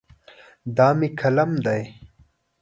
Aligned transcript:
دا 0.75 0.87
مې 0.97 1.09
قلم 1.19 1.51
دی. 1.65 1.81